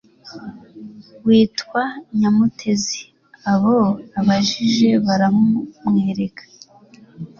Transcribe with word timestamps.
witwa 1.25 1.83
nyamutezi 2.19 2.99
abo 3.53 3.77
abajije 4.19 4.89
baramumwereka 5.05 6.43